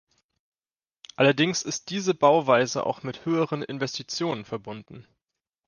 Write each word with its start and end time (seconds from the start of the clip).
Allerdings 1.15 1.61
ist 1.61 1.91
diese 1.91 2.15
Bauweise 2.15 2.87
auch 2.87 3.03
mit 3.03 3.23
höheren 3.23 3.61
Investitionen 3.61 4.45
verbunden. 4.45 5.05